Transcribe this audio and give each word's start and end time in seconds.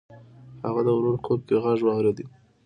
هغه 0.65 0.81
د 0.83 0.89
ورور 0.97 1.15
خوب 1.25 1.39
کې 1.47 1.55
غږ 1.63 1.79
واورېد. 1.83 2.19